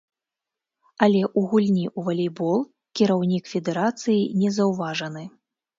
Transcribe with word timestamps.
Але 1.07 1.21
ў 1.25 1.41
гульні 1.51 1.85
ў 1.89 1.99
валейбол 2.09 2.59
кіраўнік 3.01 3.43
федэрацыі 3.55 4.29
не 4.43 4.49
заўважаны. 4.59 5.23